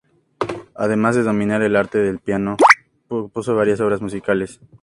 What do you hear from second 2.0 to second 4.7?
piano, compuso varias obras musicales.